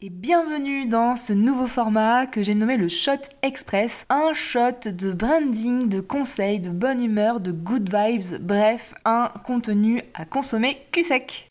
[0.00, 3.12] Et bienvenue dans ce nouveau format que j'ai nommé le Shot
[3.42, 4.06] Express.
[4.08, 10.02] Un shot de branding, de conseils, de bonne humeur, de good vibes, bref, un contenu
[10.14, 11.48] à consommer cul sec.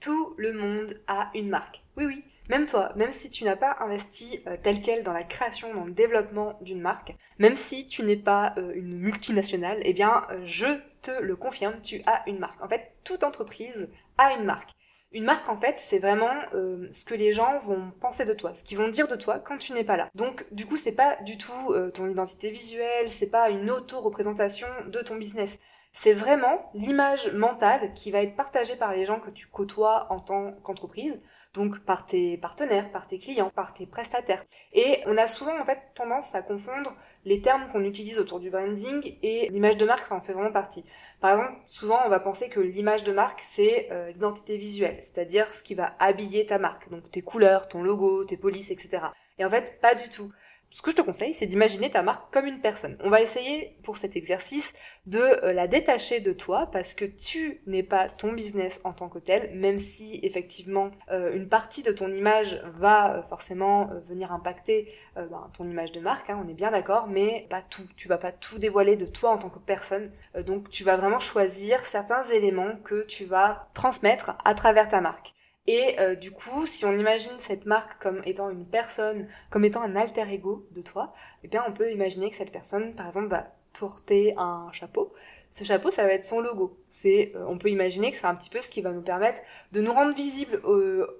[0.00, 1.82] Tout le monde a une marque.
[1.96, 2.24] Oui, oui.
[2.50, 5.84] Même toi, même si tu n'as pas investi euh, tel quel dans la création, dans
[5.84, 10.42] le développement d'une marque, même si tu n'es pas euh, une multinationale, eh bien, euh,
[10.44, 10.66] je
[11.00, 12.62] te le confirme, tu as une marque.
[12.62, 14.72] En fait, toute entreprise a une marque.
[15.14, 18.54] Une marque, en fait, c'est vraiment euh, ce que les gens vont penser de toi,
[18.54, 20.08] ce qu'ils vont dire de toi quand tu n'es pas là.
[20.14, 24.68] Donc, du coup, c'est pas du tout euh, ton identité visuelle, c'est pas une auto-représentation
[24.86, 25.58] de ton business.
[25.92, 30.18] C'est vraiment l'image mentale qui va être partagée par les gens que tu côtoies en
[30.18, 31.20] tant qu'entreprise,
[31.54, 34.44] donc par tes partenaires, par tes clients, par tes prestataires.
[34.72, 36.94] Et on a souvent en tendance à confondre
[37.24, 40.52] les termes qu'on utilise autour du branding et l'image de marque, ça en fait vraiment
[40.52, 40.84] partie.
[41.20, 45.46] Par exemple, souvent on va penser que l'image de marque c'est euh, l'identité visuelle, c'est-à-dire
[45.54, 49.04] ce qui va habiller ta marque, donc tes couleurs, ton logo, tes polices, etc.
[49.38, 50.32] Et en fait, pas du tout
[50.72, 52.96] ce que je te conseille, c'est d'imaginer ta marque comme une personne.
[53.00, 54.72] On va essayer pour cet exercice
[55.04, 59.10] de euh, la détacher de toi parce que tu n'es pas ton business en tant
[59.10, 64.32] que tel, même si effectivement euh, une partie de ton image va euh, forcément venir
[64.32, 67.86] impacter ben, ton image de marque, hein, on est bien d'accord, mais pas tout.
[67.96, 70.10] Tu vas pas tout dévoiler de toi en tant que personne.
[70.46, 75.34] donc tu vas vraiment choisir certains éléments que tu vas transmettre à travers ta marque.
[75.66, 79.82] Et euh, du coup, si on imagine cette marque comme étant une personne, comme étant
[79.82, 81.12] un alter ego de toi,
[81.44, 85.12] eh bien on peut imaginer que cette personne, par exemple, va porter un chapeau.
[85.52, 86.78] Ce chapeau, ça va être son logo.
[86.88, 89.42] C'est, euh, on peut imaginer que c'est un petit peu ce qui va nous permettre
[89.72, 90.62] de nous rendre visibles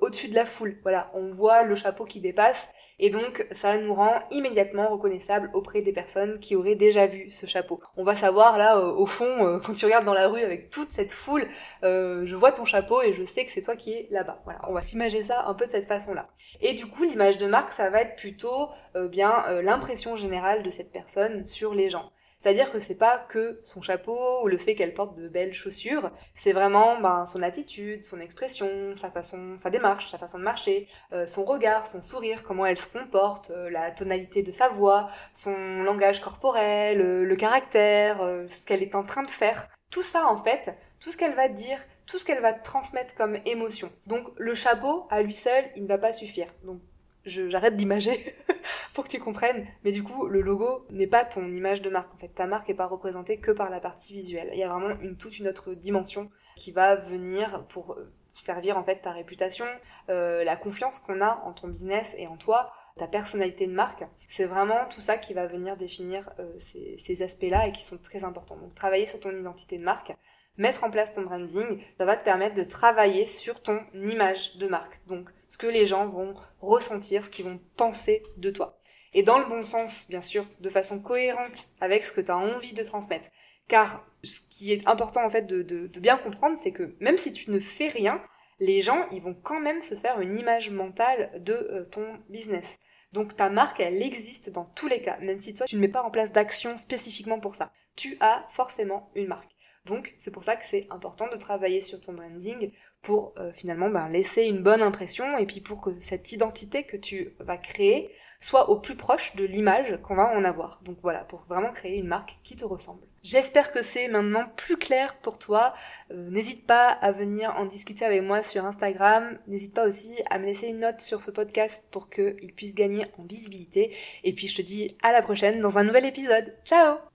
[0.00, 0.78] au-dessus de la foule.
[0.80, 5.82] Voilà, on voit le chapeau qui dépasse et donc ça nous rend immédiatement reconnaissable auprès
[5.82, 7.82] des personnes qui auraient déjà vu ce chapeau.
[7.98, 10.70] On va savoir là, euh, au fond, euh, quand tu regardes dans la rue avec
[10.70, 11.46] toute cette foule,
[11.82, 14.40] je vois ton chapeau et je sais que c'est toi qui es là-bas.
[14.44, 16.28] Voilà, on va s'imaginer ça un peu de cette façon-là.
[16.62, 20.90] Et du coup, l'image de marque, ça va être plutôt bien l'impression générale de cette
[20.90, 22.10] personne sur les gens.
[22.42, 26.10] C'est-à-dire que c'est pas que son chapeau ou le fait qu'elle porte de belles chaussures,
[26.34, 30.88] c'est vraiment ben, son attitude, son expression, sa façon, sa démarche, sa façon de marcher,
[31.12, 35.08] euh, son regard, son sourire, comment elle se comporte, euh, la tonalité de sa voix,
[35.32, 39.68] son langage corporel, euh, le caractère, ce qu'elle est en train de faire.
[39.90, 43.38] Tout ça en fait, tout ce qu'elle va dire, tout ce qu'elle va transmettre comme
[43.46, 43.92] émotion.
[44.08, 46.48] Donc le chapeau à lui seul, il ne va pas suffire.
[46.64, 46.80] Donc
[47.24, 48.18] j'arrête d'imager
[48.94, 49.66] pour que tu comprennes.
[49.84, 52.12] Mais du coup, le logo n'est pas ton image de marque.
[52.14, 54.50] En fait, ta marque n'est pas représentée que par la partie visuelle.
[54.52, 58.76] Il y a vraiment une, toute une autre dimension qui va venir pour euh, servir
[58.76, 59.66] en fait ta réputation,
[60.10, 64.04] euh, la confiance qu'on a en ton business et en toi, ta personnalité de marque.
[64.28, 67.98] C'est vraiment tout ça qui va venir définir euh, ces, ces aspects-là et qui sont
[67.98, 68.56] très importants.
[68.56, 70.12] Donc travailler sur ton identité de marque,
[70.56, 74.66] mettre en place ton branding, ça va te permettre de travailler sur ton image de
[74.66, 75.00] marque.
[75.06, 78.78] Donc, ce que les gens vont ressentir, ce qu'ils vont penser de toi.
[79.14, 82.38] Et dans le bon sens, bien sûr, de façon cohérente avec ce que tu as
[82.38, 83.28] envie de transmettre.
[83.68, 87.50] Car ce qui est important en fait de, bien comprendre, c'est que même si tu
[87.50, 88.22] ne fais rien,
[88.60, 92.78] les gens, ils vont quand même se faire une image mentale de euh, ton business.
[93.12, 95.88] Donc ta marque, elle existe dans tous les cas, même si toi, tu ne mets
[95.88, 97.72] pas en place d'action spécifiquement pour ça.
[97.96, 99.50] Tu as forcément une marque.
[99.84, 102.70] Donc c'est pour ça que c'est important de travailler sur ton branding
[103.02, 106.96] pour euh, finalement ben, laisser une bonne impression et puis pour que cette identité que
[106.96, 108.08] tu vas créer
[108.42, 110.80] soit au plus proche de l'image qu'on va en avoir.
[110.82, 113.02] Donc voilà, pour vraiment créer une marque qui te ressemble.
[113.22, 115.74] J'espère que c'est maintenant plus clair pour toi.
[116.10, 119.38] Euh, n'hésite pas à venir en discuter avec moi sur Instagram.
[119.46, 123.06] N'hésite pas aussi à me laisser une note sur ce podcast pour qu'il puisse gagner
[123.18, 123.94] en visibilité.
[124.24, 126.56] Et puis je te dis à la prochaine dans un nouvel épisode.
[126.64, 127.11] Ciao